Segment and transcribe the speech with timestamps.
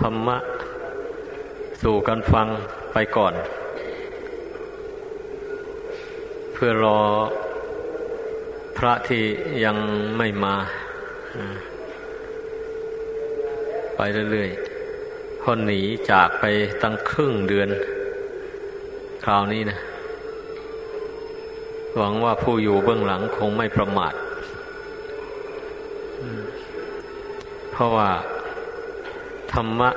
[0.00, 0.38] ธรรมะ
[1.82, 2.46] สู่กันฟัง
[2.92, 3.34] ไปก่อน
[6.52, 7.00] เพื่อรอ
[8.78, 9.24] พระที่
[9.64, 9.76] ยัง
[10.18, 10.54] ไม่มา
[13.96, 16.44] ไปเรื่อยๆคนหนีจากไป
[16.82, 17.68] ตั้งครึ่งเดือน
[19.24, 19.78] คราวนี้นะ
[21.96, 24.14] หวังว่าผู้อยู่เบื้องหลังคงไม่ประมาท
[27.72, 28.10] เพราะว่า
[29.60, 29.90] รรมะ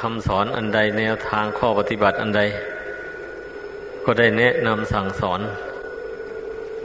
[0.00, 2.42] คำสอนอันใดแนวทางข้อปฏิบัติอันใด
[4.04, 5.40] ก็ได้แนะนำสั่งสอน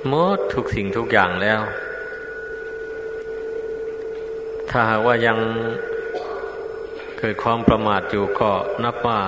[0.07, 1.61] หมดทุกสิ่งทุกอย่างแล้ว
[4.69, 5.37] ถ้าหากว่ายัง
[7.19, 8.51] เกิดความประมาทอยู่ก็
[8.83, 9.19] นับว่า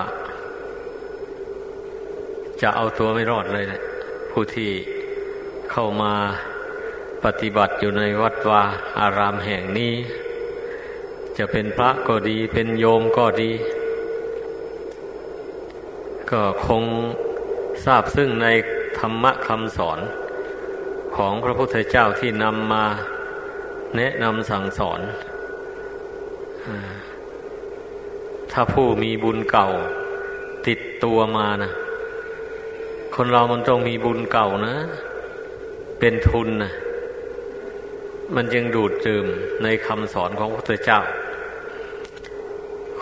[2.62, 3.82] จะเอาตัวไม่รอดเลยนะ
[4.32, 4.72] ผู้ที่
[5.72, 6.14] เข้ามา
[7.24, 8.64] ปฏิบัติอยู่ในวัดวา
[9.00, 9.94] อารามแห่งนี้
[11.38, 13.52] จะเป็นพระก็ดี เป็นโยมก็ดี
[16.32, 16.84] ก็คง
[17.86, 18.48] ทราบซึ่งใน
[19.00, 20.00] ธรรมะคำสอน
[21.16, 22.86] ของพระพุทธเจ้าที่นำมา
[23.96, 25.00] แนะนำสั่งสอน
[28.52, 29.70] ถ้าผู้มีบุญเก่า
[30.68, 31.72] ติดตัวมานะ
[33.16, 34.76] คนเรามันต้องมีบุญเก่านะ
[36.00, 36.74] เป็นทุนนะ
[38.36, 39.26] มันจึงดูดดื่ม
[39.64, 41.02] ในคำสอนของพระพุทธเจ้า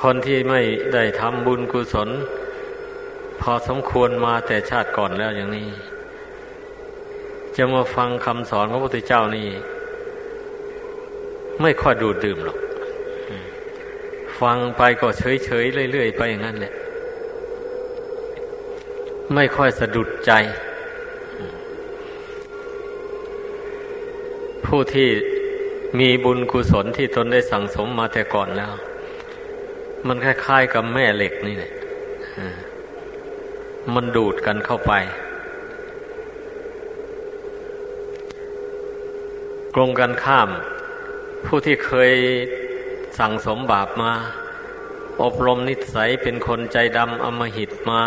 [0.02, 0.62] คนที่ไม่
[0.94, 2.10] ได้ทำบุญกุศล
[3.42, 5.68] พอสมควรมาแต่ชาติก่อนแล้วอย่างนี้
[7.56, 9.48] จะมาฟังคำสอนของพระพุทธเจ้านี่
[11.62, 12.58] ไม่ค่อยดูดดื่มหรอก
[14.42, 16.74] ฟังไปก็เฉยๆเรื่อยๆไปอย่างนั้นแหละ
[19.34, 20.32] ไม่ค่อยสะดุดใจ
[24.66, 25.10] ผู้ที่
[26.00, 28.74] มีบุญกุศลที่ตนได้สั่งสมมาแต่ก่อนแล้ว
[30.08, 31.72] มันคล้ายๆกับแม่เหล็กนี่แหละ
[33.94, 34.94] มันดูดกันเข้าไป
[39.76, 40.50] กลงกันข้าม
[41.46, 42.12] ผู้ที่เคย
[43.20, 44.12] สั่งสมบาปมา
[45.22, 48.02] อบรมนิสัยเป็นคนใจดำอมหิตมา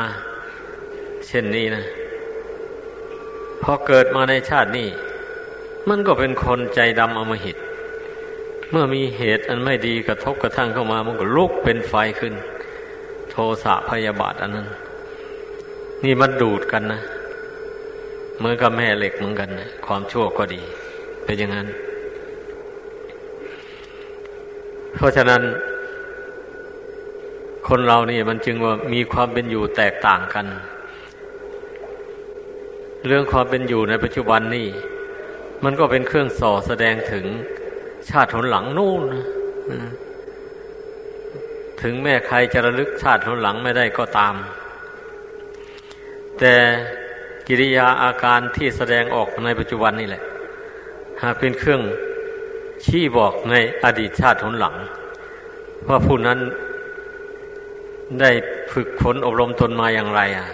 [1.27, 1.85] เช่นนี้นะ
[3.63, 4.89] พอเกิดมาในชาตินี้
[5.89, 7.57] มันก็เป็นคนใจดำอมหิต
[8.71, 12.35] เมื่อมีเหตุอันไม่ดีกระทบกระทั่งเข้ามามันก็ลุกเป็นไฟขึ้น
[13.31, 14.69] โทสะพยาบาทอันนั้น
[16.05, 17.01] นี่มันดูดกันนะ
[18.39, 20.61] เหมือนกับแม่เหล็กเหมือนกันนะความชั่วก็ดี
[21.25, 21.69] เป็นอย่างนั้น
[24.97, 25.43] เพราะฉะนั้น
[27.69, 30.47] คนเรานี่มันจึงว่ามีความเป็นอยู่แตกต่างกัน
[33.07, 34.67] เรื่องความเป็นอยู่ในปัจจุบันนี่
[35.65, 37.27] มันก็เป็นเครื่องส่อแสดงถึง
[38.11, 39.03] ชาติหนหลังนู่น
[41.83, 44.35] ถึงแม่ใครจะระลึกชาติหนหลังไม่ได้ก็ตาม
[46.39, 46.55] แต่
[47.49, 50.23] กิริยาอาการที่แสดงออกในปัจจุบันนี่แหละ
[51.23, 51.83] หากเป็นเครื่อง
[52.85, 53.55] ชี้บอกใน
[53.85, 54.75] อดีตชาติหนหลัง
[55.89, 56.39] ว่าผู้นั้น
[58.21, 58.31] ได้
[58.73, 60.49] ฝึกฝนอบรมตนมาอย่างไรอะ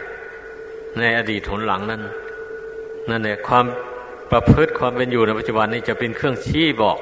[0.99, 2.03] ในอดีตหนหลังนั้น
[3.11, 3.65] นั่นแหละความ
[4.31, 6.99] ประพฤติความเป็นอยู่ในปัจจุบันนี้จะเป็นเครื่องชี้บอก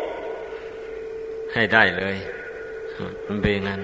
[1.55, 2.17] ให้ได้เลย
[3.27, 3.81] มันเป็นงั้น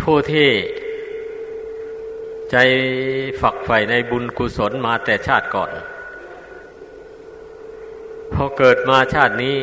[0.00, 0.48] ผู้ที่
[2.50, 2.56] ใจ
[3.40, 5.70] ฝักใฝ่ในบุญกุศลมาแต่ชาติก่อน
[8.32, 9.58] พอเกิดมาชาตินี้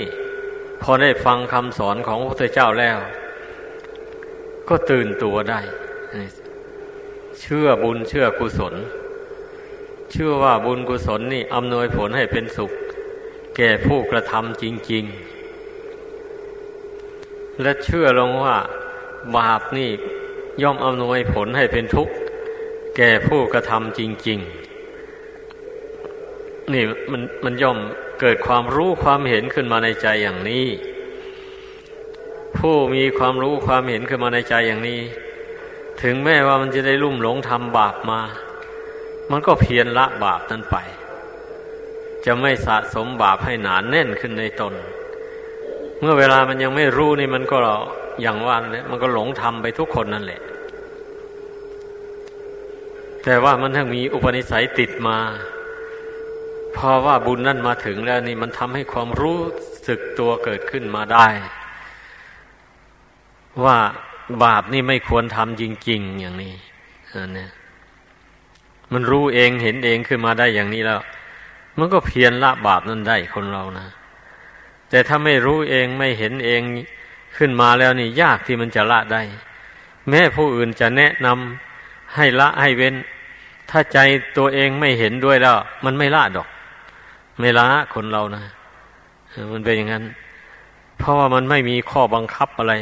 [0.82, 2.98] พอได้ฟังคำสอนของพระพุทธเจ้าแล้ว
[4.70, 5.60] ก็ตื่นตัวได้
[7.42, 8.74] เชื่อบุญเชื่อกุศล
[10.12, 12.72] เชื่อว่าบุญกุศลนี่อำนวยผลให้เป็นสุข
[13.58, 15.04] แก่ผู้กระทำจริง
[16.78, 18.58] ๆ และเชื่อลงว่า
[19.38, 19.90] บาปนี่
[20.62, 22.14] ย่อมอำนวยผลให้เป็นทุกข์
[22.98, 24.40] แก่ผู้กระทำจริง
[25.76, 27.78] ๆ นี่มันมันย่อม
[28.22, 30.66] เกิดความรู้ความเห็นขึ้นมาในใจอย่างนี้
[32.58, 35.02] ผู้มีความรู้ความเห็นขึ้นมาในใจอย่างนี้
[36.02, 38.22] ถึงแม้ว่ามันจะได้ลุ่มหลงทำบาปมา
[39.32, 40.78] มันก็เพียรละบาปนั้นไป
[42.26, 44.74] จะไม่สะสมบาปให้หนานแน่นขึ้นในตน
[46.00, 47.58] เมื่อเวลามันยังไม่รู้นี่มันก็
[48.22, 50.42] อย่างว่านี่ยมันก็หลงทำไปทุกคนนั่นแหละ
[53.24, 55.18] แต่ว่ามันทั้งมีอุปนิสัยติดมา
[56.74, 59.40] เพราะว่าบุญนั่นมาถึงแล้วนี่มันทำให้ความรู้
[59.88, 61.28] สึกตัวเกิดขึ้นมาได้
[63.64, 63.78] ว่า
[64.44, 66.54] บาปนี่ไม่ควรทำจริง ๆ อย่างนี้
[67.14, 67.48] อันนี้
[68.94, 71.02] มันรู้เองเห็นเองขึ้นมาได้อย่างนี้แล้ว
[71.78, 73.88] มันก็เพียรละบาปนั้นได้คนเรานะ
[74.90, 76.62] แต่ถ้าไม่รู้เองไม่เห็นเอง
[77.38, 79.22] ขึ้นมาแล้วนี่ยากที่มันจะละได้
[80.10, 82.96] แม้ผู้อื่นจะแนะนำให้ละให้เว้น
[83.70, 84.00] ถ้าใจ
[84.38, 86.48] ตัวเองไม่เห็นด้วยแล้ว มันไม่ละดอก
[87.40, 88.44] ไม่ละคนเรานะ
[89.52, 90.04] มันเป็นอย่างนั้น
[90.98, 92.74] เพราะว่ามันไม่มีข้อบังคับอะไร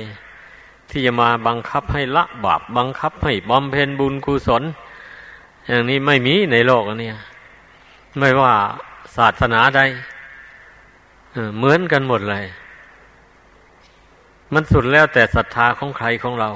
[0.89, 4.63] ที่จะมาบังคับให้ละบาปบังคับให้บำเพ็ญบุญกุศล
[5.67, 7.11] อย่างนี้ไม่มีในโลกอันนี้
[8.17, 8.53] ไม่ว่า
[9.15, 9.81] ศาสนาใด
[11.57, 12.45] เหมือนกันหมดเลย
[14.53, 16.49] มันสุดแล้วแต่ศรัทธาของใครของเรา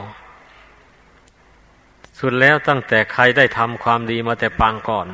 [2.19, 5.07] สุดแล้วตั้งแต่ใครได้ทำความดีมาแต่ปางก่อน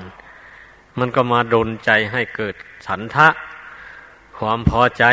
[1.00, 2.56] มันก็มาดนใจให้เกิด
[2.86, 3.28] ฉันทะ
[4.38, 5.04] ความพอใจ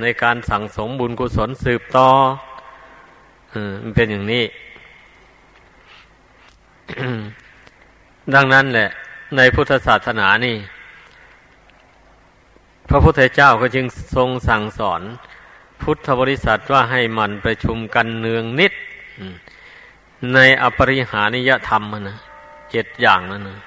[0.00, 2.08] ในการสั่งสมบุญกุศลสืบต่อ
[3.82, 4.44] มันเป็นอย่างนี้
[8.34, 8.88] ดังนั้นแหละ
[9.36, 10.56] ในพุทธศาสนานี่
[12.88, 13.86] พระพุทธเจ้าก็จึง
[14.16, 15.02] ทรงสั่งสอน
[15.82, 18.72] พุทธบริษัทว่าให้มันประชุมกันเนืองนิด
[20.34, 22.18] ในอปริหานิยธรรมนะ
[22.70, 23.60] เจ็ดอย่างนั้นนะ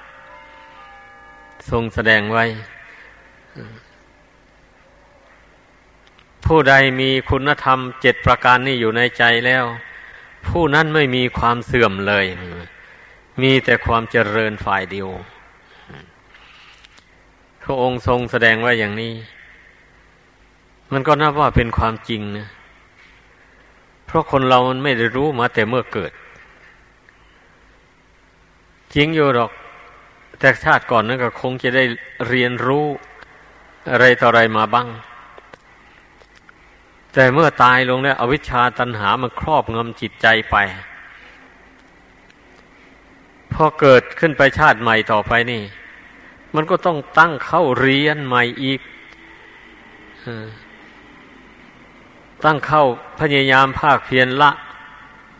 [1.70, 2.44] ทรงแสดงไว้
[6.44, 9.64] ผู้ใดมีคุณธรรมเจ็ดประการนี้อยู่ในใจแล้ว
[10.48, 12.26] ผู้นั้นไม่มีความเสื่อมเลย
[13.42, 15.10] มีแต่ความเจริญฝ่ายเดียว
[17.64, 19.12] พระองค์ทรงแสดงไว้อย่างนี้
[20.92, 22.48] มันก็นับว่าเป็นความจริงนะ
[24.06, 26.12] เพราะคนเรามันไม่ได้รู้มาแต่เมื่อเกิด
[28.94, 29.50] จริงอยู่หรอก
[30.38, 31.84] แต่ชาติก่อนนั้นก็คงจะได้
[32.28, 32.86] เรียนรู้
[33.92, 34.88] อะไรต่ออะไรมาบ้าง
[37.14, 40.56] แต่เมื่อตายลงแล้วอวิชชาตันหามันครอบงำจิตใจไป
[43.52, 45.62] พอเกิดขึ้นไปชาติใหม่ต่อไปนี่
[46.54, 48.80] มันก็ต้องตั้งเข้าเรียนใหม่อีก
[52.44, 52.82] ตั้งเข้า
[53.20, 54.50] พยายามภาคเพียรละ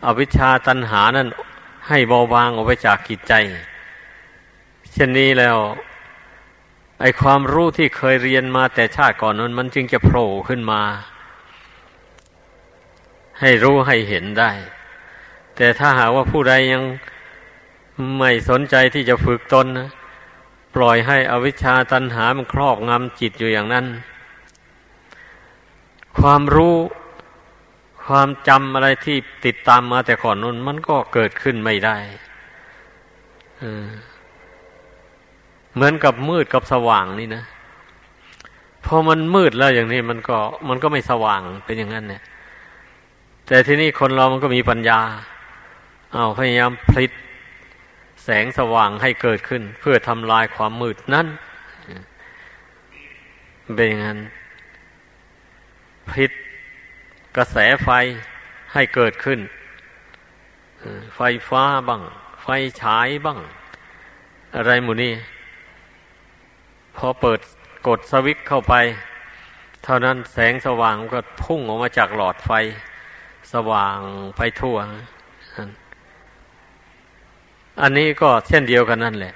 [0.05, 1.27] อวิชชาตันหานั่น
[1.87, 3.33] ให้เบาบางออกไปจากกิจใจ
[4.91, 5.57] เช่นนี้แล้ว
[7.01, 10.81] ไอความรู้ที่เคยเรียนมาแต่ชาติก่อนนั้น มันจึงจะโผล่ขึ้นมา
[13.39, 14.51] ให้รู้ให้เห็นได้
[15.55, 16.83] แต่ถ้าหากว่าผู้ใดยัง
[18.17, 19.89] ไม่สนใจที่จะฝึกตนนะ
[20.75, 23.85] ปล่อยให้อวิชชาตันหามันครอบงำจิตอยู่อย่างนั้น
[26.19, 26.75] ความรู้
[28.05, 31.97] ความจำอะไรที่ติดตามมาแต่ก่อนนู้นมันก็เกิดขึ้นไม่ได้
[35.73, 37.43] เหมือนกับมืดกับสว่างนี่นะ
[38.85, 40.37] พอมันมืดแล้วอย่างนี้มันก็
[40.69, 42.21] มันก็ไม่สว่างเป็นอย่างนั้นเนี่ย
[43.47, 44.99] แต่ที่นี่คนเรามันก็มีปัญญา
[46.13, 47.11] เอาพยายามผลิต
[48.25, 51.27] แสงสว่างให้เกิดขึ้น เพื่อทำลายความมืดนั้น
[53.75, 54.19] เป็นอย่างนั้น
[56.11, 56.31] พิษ
[57.37, 57.89] กระแสไฟ
[58.73, 59.39] ให้เกิดขึ้น
[61.15, 62.01] ไฟฟ้าบ้าง
[62.43, 62.47] ไฟ
[62.81, 63.39] ฉายบ้าง
[64.55, 65.13] อะไรหมูนี่
[66.97, 67.39] พอเปิด
[67.87, 68.73] กดสวิตเข้าไป
[69.83, 72.51] เท่านั้นแสงสว่างก็พุ่งออกมาจากหลอดไฟ
[73.53, 73.97] สว่าง
[74.37, 74.77] ไปทั่ว
[77.81, 79.33] อันนี้ก็เช่นเดียวกันนั่นแหละ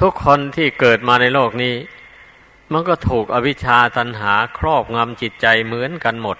[0.00, 1.74] ทุกคนที่เกิดมาในโลกนี้
[2.72, 6.38] มันก็ถูกอวิชชาตันหาครอบงำจิตใจเหมือนกันหมด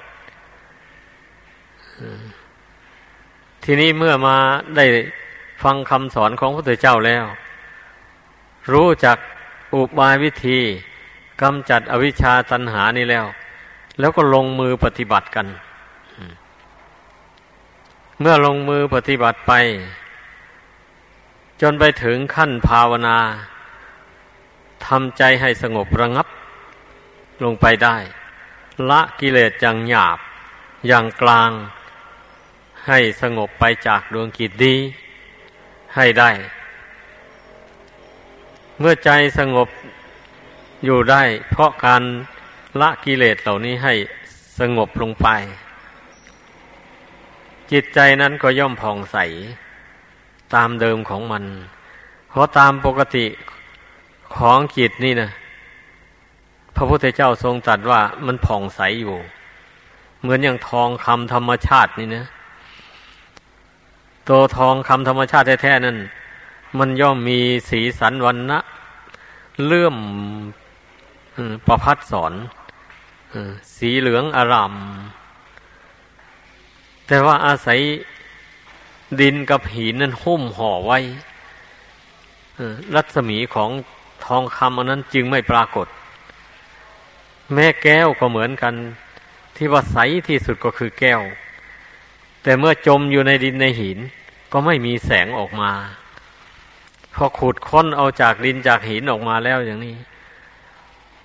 [3.65, 4.37] ทีนี้เมื่อมา
[4.77, 4.87] ได้
[5.63, 7.25] ฟังคำสอนของพระพุทธเจ้าแล้ว
[8.73, 9.17] รู้จัก
[9.75, 10.59] อุบายวิธี
[11.43, 13.27] กำจัดอวิชชาตันหานี้แล้ว
[13.99, 15.47] แล้วก็ลงมือปฏิบัติกัน
[18.21, 19.53] เมื่อลงมือปฏิบัติไป
[21.61, 23.19] จนไปถึงขั้นภาวนา
[24.87, 26.27] ทำใจให้สงบระงับ
[27.45, 27.97] ลงไปได้
[28.91, 30.19] ละกิเลสอย่างหยาบ
[30.89, 31.51] อย่างกลาง
[32.87, 34.77] ให้สงบไปจากดวงกิจดี
[35.97, 36.31] ให้ได้
[38.79, 39.69] เมื่อใจสงบ
[40.85, 42.03] อยู่ได้ เพราะการ
[42.81, 43.95] ละกิเลสเหล่านี้ให้
[44.59, 45.29] สงบลงไป
[47.73, 49.17] จิตใจนั้นก็ย่อมผ่องใส
[50.55, 51.45] ตามเดิมของมัน
[52.31, 53.27] เพราะตามปกติ
[54.37, 55.31] ของจิตนี่นะ
[56.77, 59.15] พระพุทธเจ้าทรงตรัสว่ามันผ่องใสอยู่
[60.21, 62.25] เหมือนอย่างทองคำธรรมชาตินี่นะ
[64.29, 65.97] ตัวทองคำธรรมชาติแท้ๆนั้น
[66.79, 67.39] มันย่อมมี
[67.71, 68.59] สีสันวันนะ
[69.67, 69.97] เลื่อม
[71.67, 72.33] ประพัดสอน
[73.77, 74.73] สีเหลืองอาราม
[77.07, 77.81] แต่ว่าอาศัย
[79.21, 80.99] ดินกับหินนั้นหุ้มห่อไว้
[82.95, 83.71] รัศมีของ
[84.25, 85.87] ทองคำอันนั้นจึงไม่ปรากฏ
[87.55, 88.75] แม่แก้วก็เหมือนกัน
[89.57, 89.97] ที่ว่าใส
[90.29, 91.21] ที่สุดก็คือแก้ว
[92.43, 93.99] แต่เมื่อจมอยู่ในดินในหิน
[94.53, 95.73] ก็ไม่มีแสงออกมา
[97.15, 99.97] พอขุดค้นเอาจากดินจากหินออกมาแล้วอย่างนี้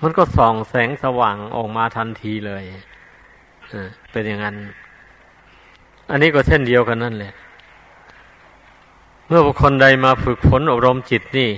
[0.01, 2.63] มันก็ส่องแสงสว่างออกมาทันทีเลย
[4.11, 4.55] เป็นอย่างนั้น
[6.11, 7.33] อันนี้ก็เช่นเดียวกันนั่นแหละ
[9.27, 11.49] เมื่อบุคคลใดมาฝึกฝนอบรมจิตนี่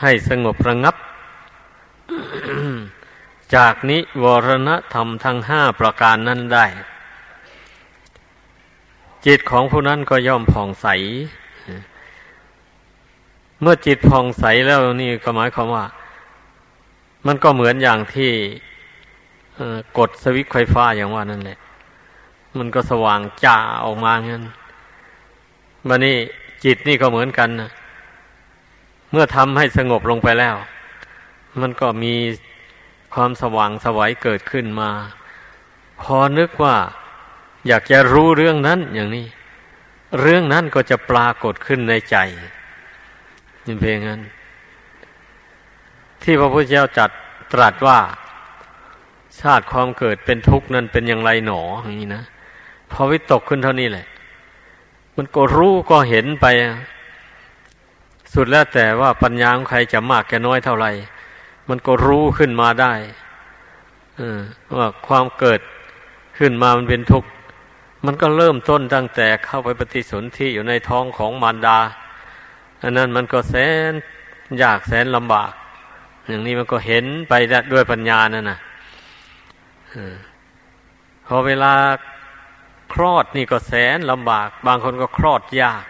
[0.00, 0.96] ให้สงบระงับ
[3.54, 6.66] จากนิวรณธรรมทั้งห้าประการนั้นได้
[9.26, 10.86] จิตของผู้นั้นก็ย่อมผ่องใส
[13.60, 15.84] เมื่อจิตผ่องใสแล้วนี่ก็หมายความว่า
[17.26, 18.30] มันก็เหมือนอย่างที่
[19.98, 21.58] กดสวิตไฟฟ้าอย่างว่านั่นแหละ
[22.58, 24.44] มันก็สว่างจ้าออกมางั้น
[25.88, 26.16] มันนี่
[26.64, 27.70] จิตนี่ก็เหมือนกันนะ
[29.10, 30.56] เมื่อทำให้สงบลงไปแล้ว
[31.60, 32.14] มันก็มี
[33.14, 34.90] ความสว่างสวัยเกิดขึ้นมา
[36.00, 36.76] พอนึกว่า
[37.66, 39.26] อยากจะรู้เรื่องนั้นอย่างนี้
[40.20, 42.16] เรื่องนั้นก็จะปรากฏขึ้นในใจ
[43.66, 44.20] นี่เพียงนั้น
[46.22, 47.10] ที่พระพุทธเจ้าจัด
[47.52, 47.98] ตรัสว่า
[49.40, 52.24] ชาติความเกิดเป็นทุกข์นั้นเป็นอย่างไรหนออย่างนี้นะ
[52.92, 54.06] พอวิตกขึ้นเท่านี้แหละ
[55.16, 56.46] มันก็รู้ก็เห็นไป
[58.34, 60.90] สุดแล้วแต่ว่าปัญญาของใครจะมากแก่น้อยเท่าไหร่
[61.68, 62.92] มันก็รู้ขึ้นมาได้
[64.76, 65.60] ว่าความเกิด
[66.38, 67.28] ขึ้นมามันเป็นทุกข์
[68.06, 71.78] มันก็เริ่มต้นตั้งแต่เข้าไปปฏิสนธิอยู่ในท้องของมารดา
[72.82, 73.54] อันนั้นมันก็แส
[73.90, 73.92] น
[74.62, 75.52] ยากแสนลำบาก
[76.28, 77.32] อย่างนี้มันก็เห็นไป
[77.72, 78.58] ด้วยปัญญานั่นนะ
[81.26, 81.72] พอเวลา
[82.92, 85.84] คลอดนี่ก็แสนลำบาก บางคนก็คลอดยาก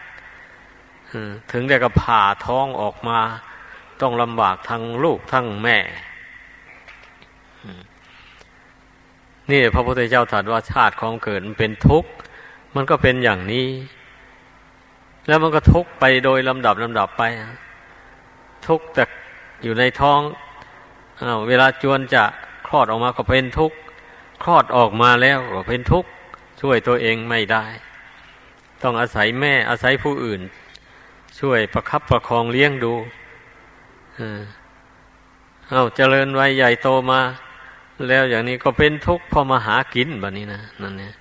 [1.52, 3.20] ถึงได้ก็ผ่าท้องออกมา
[4.00, 5.78] ต้องลำบากทั้งลูกทั้งแม่
[9.50, 12.10] นี่พระพุทธเจ้าตรัสว่าชาติของเกิดมันเป็นทุกข์
[12.74, 13.68] มันก็เป็นอย่างนี้
[15.28, 17.22] แล้วมันก็ทุกข์ไปโดยลำดับลำดับไป
[18.66, 19.04] ทุกข์แต่
[19.62, 20.20] อยู่ในท้อง
[21.20, 22.24] อเวลาจวนจะ
[22.66, 23.76] คลอดออกมาก็เป็นทุกข์
[24.42, 26.08] คลอดออกมาแล้วก็เป็นทุกข์
[26.60, 27.64] ช่วยตัวเองไม่ได้
[28.82, 30.40] ต้องอาศัยแม่อาศัยผู้อื่น
[31.40, 32.94] ช่วยประคับประคองเลี้ยงดู
[35.70, 37.20] เอาเจริญวัยใหญ่โตมา
[38.08, 41.14] แล้วอย่างนี้ก็เป็นทุกข์พอมาหากินแบบนี้นะนั่นเนี่ย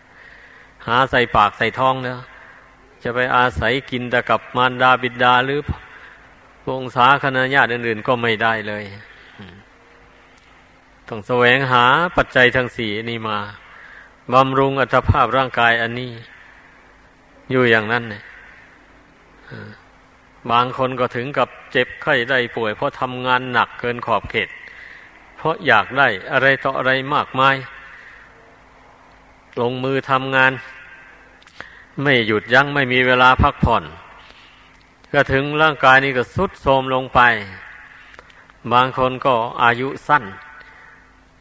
[0.88, 2.17] หาใส่ปากใส่ท้องแล้ว
[3.03, 5.62] จะไปอาศัยกินแต่กับมารดาบิดาหรือ
[6.67, 8.84] วงศาคณะญาติอื่น ๆ ก็ไม่ได้เลย
[11.08, 11.86] ต้องแสวงหา
[12.17, 13.38] ปัจจัยทั้งสี่นี้มา
[14.34, 16.12] บำรุงอัตภาพร่างกายอันนี้
[17.52, 18.24] อยู่อย่างนั้นเนี่ย
[20.52, 24.50] บางคนก็ถึงกับเจ็บไข้ได้ป่วย เพราะทำงานหนักเกินขอบเขต
[25.38, 27.56] เพราะอยากได้อะไรต่ออะไรมากมาย
[29.62, 30.52] ลงมือทำงาน
[32.04, 33.84] ไม่หยุดยัง้งไม่มีเวลาพักผ่อน
[35.14, 37.20] ก็ถึงร่างกายนี้ก็สุดโทรมลงไป
[38.74, 39.34] บางคนก็
[39.64, 40.24] อายุสั้น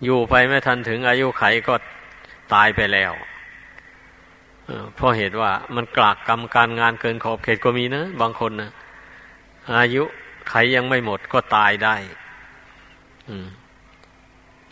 [0.04, 1.74] อยู่ไปไม่ทันถึงอายุไขก็
[2.54, 3.12] ตายไปแล้ว
[4.94, 8.70] เพราะเหตุว่ามันกลากกรรมการงานเกินขอบเขตก็มีนะ บางคนนะ
[9.76, 10.02] อายุ
[10.48, 11.94] ไขยังไม่หมดก็ตายได้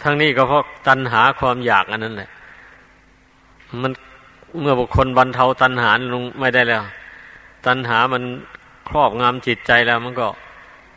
[0.02, 2.30] ทั้งนี้ก็เพราะตัณหาความอยากอันนั้นแหละ
[3.82, 3.92] มัน
[4.60, 6.82] เมื่อบุคคลบรรเทาตัณหาลงไม่ได้แล้ว
[7.66, 8.22] ตัณหามัน
[8.88, 10.26] ครอบงำจิตใจแล้ว มันก็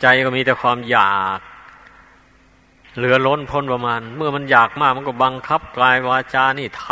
[0.02, 1.40] ใจก็มีแต่ความอยาก
[2.96, 6.88] เหลือล้นพ้นประมาณ เมื่อมันอยากมากมันก็บังคับกายวาจานี่ท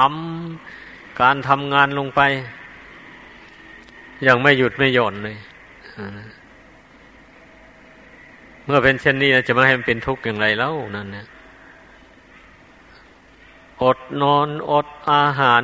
[0.60, 2.22] ำการทำงานลงไป
[4.24, 5.38] อย่างไม่หยุดไม่หย่อนเลย
[8.66, 11.28] เมื่อเป็นเช่นนี้จะไม่ให้มันเป็นทุกข์อย่างไรแล้วนั่นเนี่ย
[13.84, 15.64] อดนอนอดอาหาร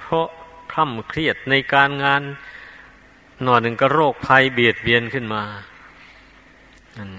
[0.00, 0.28] เพราะ
[0.72, 2.22] คร่ำเครียดในการงาน
[3.44, 5.42] หน่อยหนึ่งก็โรคภัยเบียดเบียนขึ้นมา
[6.96, 7.10] นั่น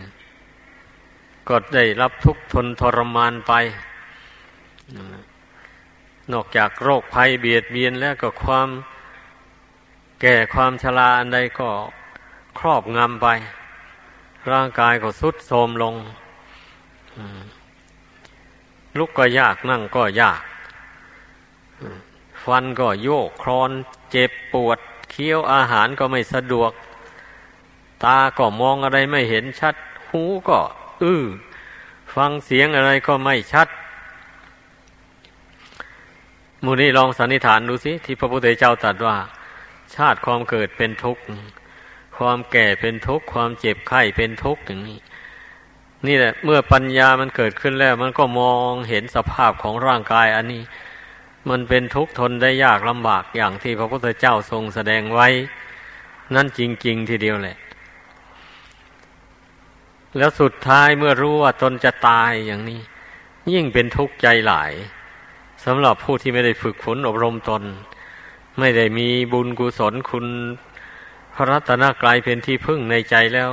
[1.49, 3.53] ก็ได้รับทุกทนทรมานไป
[6.31, 8.69] นอกจากโรคภัยเบียดเบียนแล้วก็ความ
[10.21, 11.69] แก่ความชราอันใดก็
[12.59, 13.27] ครอบงำไป
[14.51, 15.95] ร่างกายก็สุดโทมลง
[18.97, 20.41] ลุกก็ยากนั่งก็ยาก
[22.43, 23.71] ฟันก็โยกคลอน
[24.11, 24.79] เจ็บปวด
[25.11, 26.71] เคี้ยวอาหารก็ไม่สะดวก
[28.03, 29.75] ตาก็มองอะไรไม่เห็นชัด
[30.09, 30.59] หูก็
[31.03, 31.23] อื้อ
[32.15, 33.67] ฟังเสียงอะไรก็ไม่ชัด
[36.63, 39.17] มูนี่ลองสันนิษฐานดูสิที่พระพุทธเจ้าตรัสว่า
[39.95, 41.21] ชาติความเกิดเป็นทุกข์
[42.17, 44.99] ความแก่เป็นทุกข์ ความเจ็บไข้เป็นทุกข์อย่างนี้
[46.07, 50.63] นี่แหละ เมื่อปัญญามันเกิดขึ้นแล้ว มันก็มองเห็นสภาพของร่างกายอันนี้
[51.49, 55.27] มันเป็นทุกข์ทนได้ยากลำบากอย่างที่พระพุทธเจ้าทรงแสดงไว้
[56.35, 57.57] นั่นจริง ๆ ทีเดียวแหละ
[60.17, 62.81] แล้วสุดท้ายเมื่อรู้ว่าตนจะตายอย่างนี้
[63.53, 64.71] ยิ่งเป็นทุกข์ใจหลาย
[65.65, 67.63] สำหรับผู้ที่ไม่ได้ฝึกฝนอบรมตน
[68.59, 70.25] ไม่ได้มีบุญกุศลคุณ
[71.35, 73.51] พระรัตนกรายเป็นที่พึ่งในใจแล้ว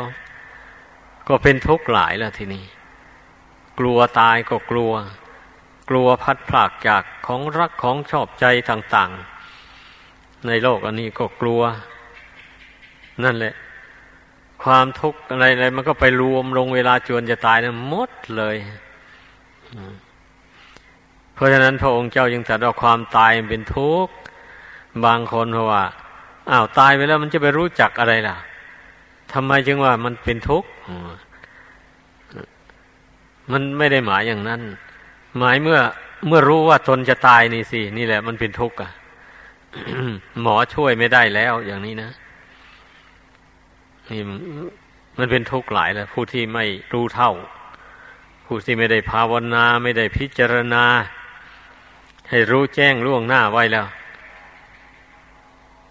[1.28, 2.64] ก็เป็นทุกข์หลายแล้วทีนี้
[3.78, 4.92] กลัวตายก็กลัว
[5.88, 9.10] กลัวพัดพลากจากของรักของชอบใจต่าง
[9.78, 11.62] ๆ ในโลกอันนี้ก็กลัว
[13.24, 13.54] นั่นแหละ
[14.66, 18.56] ความทุกข์อะไรๆมันก็ไปรวมลงเวลาจวนจะตายนะหมดเลย
[21.34, 24.12] เพราะฉะนั้นพระองค์เจ้ายังจัดว่าความตายเป็นทุกข์
[25.04, 25.84] บางคนเพราะว่า
[26.50, 28.36] อ้าวตายไปแล้วมันจะไปรู้จักอะไรล่ะ
[29.32, 30.68] ทำไมจึงว่ามันเป็นทุกข์
[33.52, 34.60] มันไม่ได้หมายอย่างนั้น
[35.38, 35.80] หมายเมื่อ
[36.26, 38.90] เมื่อรู้ว่าตนจะตายนี่สิ นี่แหละ มันเป็นทุกข์อะ
[40.40, 42.10] หมอช่วยไม่ได้แล้ว อย่างนี้นะ
[44.10, 44.20] นี่
[45.18, 47.32] มันเป็นทุกข์หลายแล้วผู้ที่ไม่รู้เท่า
[48.46, 50.84] ผู้ที่ไม่ได้ภาวนา ไม่ได้พิจารณา
[52.30, 53.86] ให้รู้แจ้งล่วงหน้าไว้แล้ว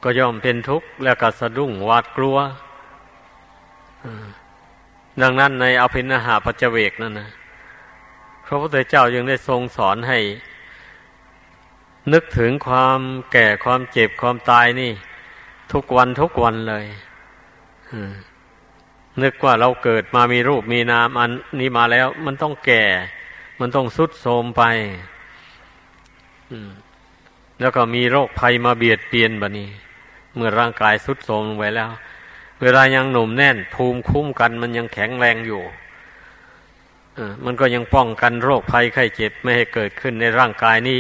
[0.04, 2.38] ก็ย่อมเป็นทุกข์แล้วก็สะดุ้งหวาดกลัว
[5.22, 7.30] ดังนั้นในอภินาหาปัจเวกนั่นนะ
[8.46, 10.20] พระพุทธเจ้ายังได้ทรงสอนให้
[12.14, 13.00] นึกถึงความ
[13.32, 14.92] แก่ความเจ็บความตายนี่
[15.74, 16.86] ทุกวันทุกวันเลย
[19.24, 22.84] นึกว่าเราเกิดมามีรูปมีนามอันนี้มาแล้ว มันต้องแก่
[23.60, 24.64] มันต้องสุดโทมไป
[27.60, 29.70] แล้วก็มีโรคภัยมาเบียดเบียนบะนี้
[30.36, 31.92] เมื่อร่างกายสุดโทมลงไปแล้ว
[32.62, 35.62] เวลายังหนุ่มแน่น ภูมิคุ้มกัน มันยังแข็งแรงอยู่
[37.46, 41.00] มันก็ยังป้องกันโรคภัยไข้เจ็บไม่ให้เกิดขึ้นในร่างกายนี้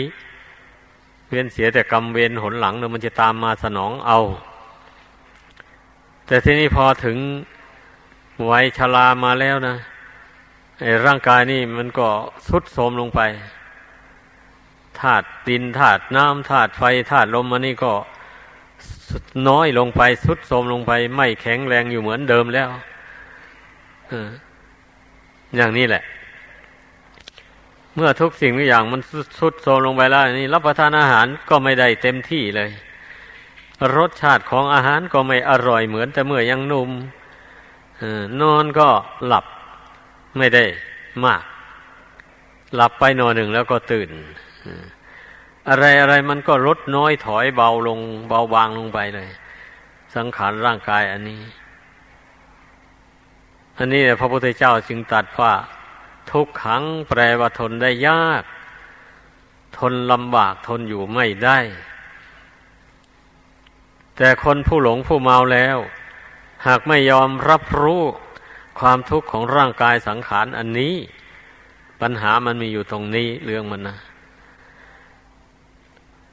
[1.27, 4.19] เวียนเสียแต่กรรมเวรหนหลังเนี่ยมันจะตามมาสนองเอา
[6.27, 7.17] แต่ทีนี้พอถึง
[8.49, 9.75] วัยชรามาแล้วนะ
[10.81, 12.07] ไอ้ร่างกายนี่มันก็
[12.47, 13.21] สุดโทมลงไป
[14.99, 17.93] ธาตุดินธาตุน้ำธาตุไฟธาตุลมมันนี่ก็
[19.47, 22.69] น้อยลงไปสุดโทมลงไป ไม่แข็งแรงอยู่เหมือนเดิมแล้ว
[25.55, 26.03] อย่างนี้แหละ
[27.95, 29.01] เมื่อทุกสิ่งทุกอย่างมัน
[29.39, 32.69] สุดโทมลงไปแล้วนี่รับประทานอาหารก็ไม่ได้เต็มที่เลย
[33.97, 36.89] รสชาติของอาหารก็ไม่อร่อยเหมือนแต่เมื่อยังหนุ่ม
[38.41, 38.89] นอนก็
[39.25, 39.45] หลับ
[40.37, 40.65] ไม่ได้
[41.25, 41.43] มาก
[42.75, 44.09] หลับไปนอนหนึ่งแล้วก็ตื่น
[45.69, 49.29] อะไรอะไรมันก็ลดน้อยถอยเบาลง เบาบางลงไปเลย
[50.15, 51.41] สังขารร่างกายอันนี้
[53.77, 55.53] อันนี้พระพุทธเจ้าจึงตัดว่า
[56.31, 58.43] ทุกขังแปลว่าทนได้ยาก
[59.77, 61.59] ทนลำบากทนอยู่ไม่ได้
[64.17, 65.77] แต่คนผู้หลงผู้เมาแล้ว
[66.67, 68.01] หากไม่ยอมรับรู้
[68.79, 70.95] ความทุกข์ของร่างกายสังขารอันนี้
[72.01, 73.97] ปัญหามันมีอยู่ตรงนี้เรื่องมันนะ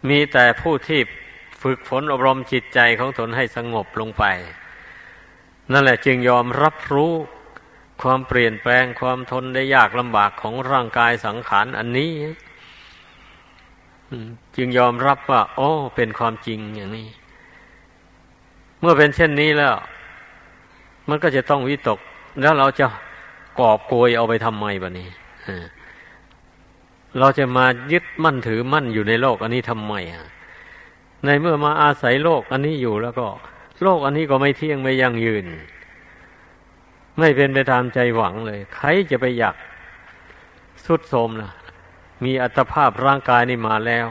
[0.09, 1.01] มีแต่ผู้ที่
[1.63, 4.25] ฝึกฝนอบรมจิตใจของตนให้สงบลงไป
[5.73, 7.13] นั่นแหละจึงยอมรับรู้
[8.03, 12.13] ความเปลี่ยนแปลงความทนได้ยากลำบากของร่างกายสังขารอันนี้
[14.57, 17.09] จึงยอมรับว่า โอ้ เป็นความจริงอย่างนี้
[18.83, 19.75] เมื่อเป็นเช่นนี้แล้ว
[21.09, 21.99] มันก็จะต้องวิตก
[22.41, 22.87] แล้วเราจะ
[23.59, 25.09] กอบโกยเอาไปทำไมบะนี้
[27.19, 30.27] เราจะมายึดมั่นถือมั่นอยู่ในโลก อันนี้ทำไมอะ
[31.25, 33.27] ในเมื่อมาอาศัยโลกอันนี้อยู่แล้วก็
[33.83, 35.47] โลกอันนี้ก็ไม่เที่ยงไม่ยั่งยืน
[37.19, 39.57] ไม่เป็นไปตามใจหวังเลย ใครจะไปอยาก
[40.85, 41.51] สุดโทมล่ะ
[42.25, 44.07] มีอัตภาพร่างกายนี่มาแล้ว